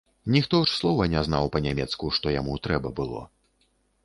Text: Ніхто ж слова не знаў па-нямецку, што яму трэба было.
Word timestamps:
Ніхто 0.35 0.59
ж 0.63 0.71
слова 0.79 1.05
не 1.15 1.21
знаў 1.27 1.51
па-нямецку, 1.57 2.09
што 2.17 2.35
яму 2.39 2.57
трэба 2.65 2.95
было. 3.03 3.21